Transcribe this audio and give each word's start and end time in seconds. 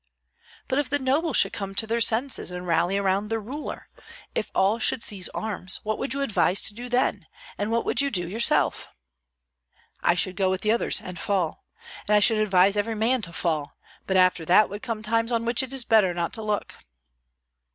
"But 0.67 0.79
if 0.79 0.89
the 0.89 0.97
nobles 0.97 1.37
should 1.37 1.53
come 1.53 1.75
to 1.75 1.85
their 1.85 2.01
senses 2.01 2.49
and 2.49 2.65
rally 2.65 2.97
around 2.97 3.27
their 3.27 3.39
ruler, 3.39 3.87
if 4.33 4.49
all 4.55 4.79
should 4.79 5.03
seize 5.03 5.29
arms, 5.29 5.79
what 5.83 5.99
would 5.99 6.15
you 6.15 6.21
advise 6.23 6.63
to 6.63 6.73
do 6.73 6.89
then, 6.89 7.27
and 7.55 7.69
what 7.69 7.85
would 7.85 8.01
you 8.01 8.09
do 8.09 8.27
yourself?" 8.27 8.89
"I 10.01 10.15
should 10.15 10.35
go 10.35 10.49
with 10.49 10.65
others 10.65 11.01
and 11.01 11.19
fall, 11.19 11.65
and 12.07 12.15
I 12.15 12.19
should 12.19 12.39
advise 12.39 12.75
every 12.75 12.95
man 12.95 13.21
to 13.21 13.31
fall; 13.31 13.77
but 14.07 14.17
after 14.17 14.43
that 14.45 14.71
would 14.71 14.81
come 14.81 15.03
times 15.03 15.31
on 15.31 15.45
which 15.45 15.61
it 15.61 15.71
is 15.71 15.85
better 15.85 16.15
not 16.15 16.33
to 16.33 16.41
look." 16.41 16.77